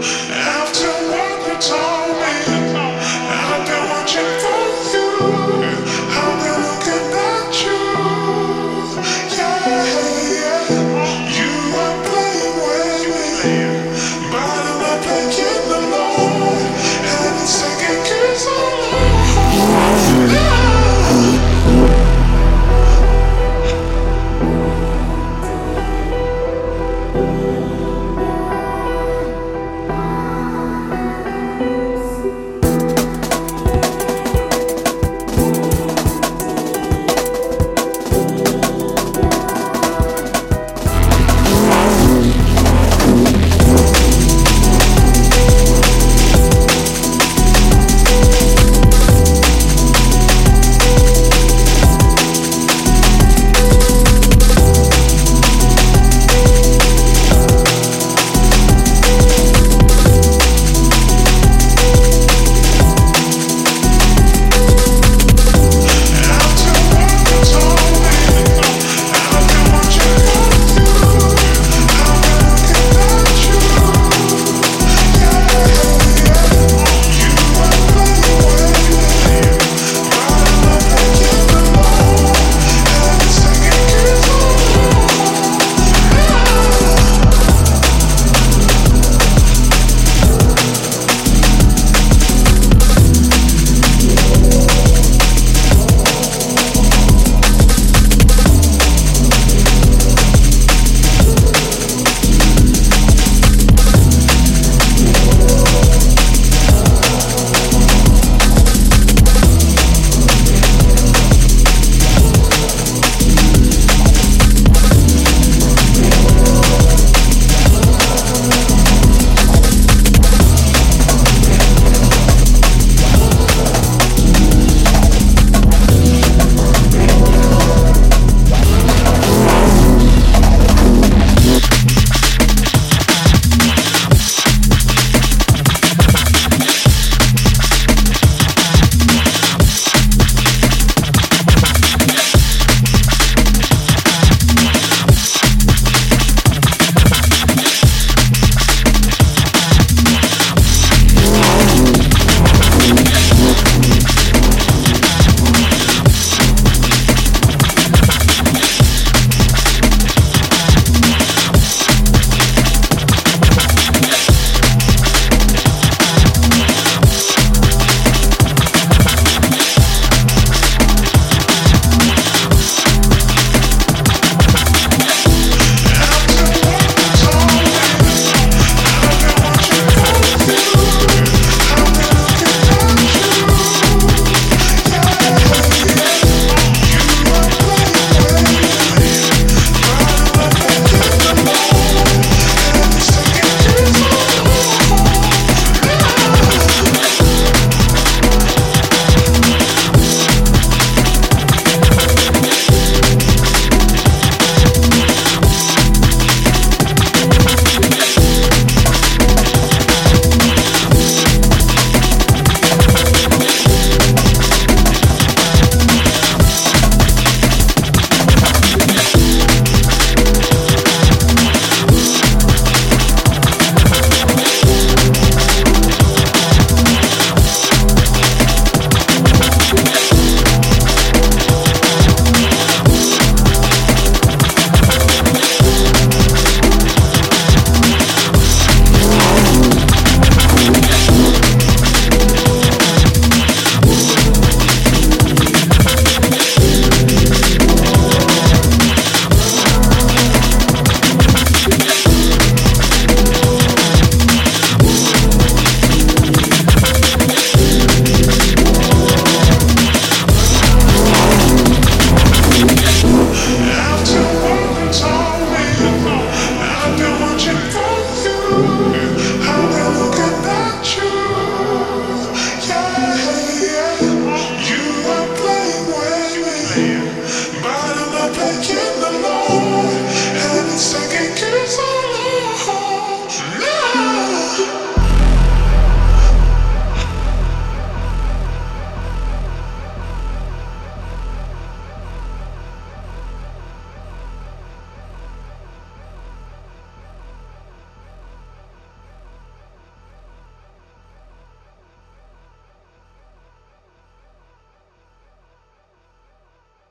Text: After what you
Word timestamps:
After 0.00 0.86
what 1.10 1.68
you 1.68 1.87